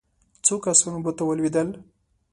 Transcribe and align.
څو 0.45 0.53
کسان 0.65 0.93
اوبو 0.95 1.11
ته 1.17 1.23
ولوېدل. 1.25 1.69